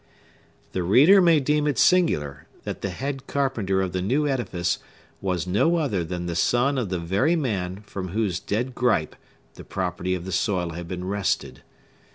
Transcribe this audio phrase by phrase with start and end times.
[0.71, 4.79] The reader may deem it singular that the head carpenter of the new edifice
[5.21, 9.15] was no other than the son of the very man from whose dead gripe
[9.53, 11.61] the property of the soil had been wrested.